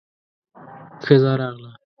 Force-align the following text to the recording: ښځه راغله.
ښځه 1.03 1.31
راغله. 1.39 1.71